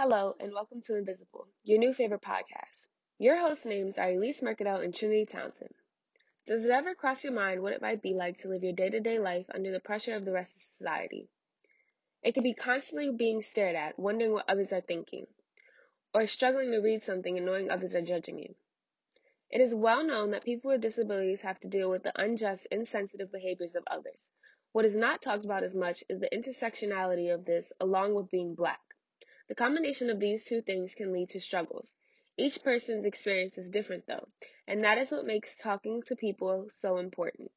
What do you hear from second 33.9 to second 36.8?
though, and that is what makes talking to people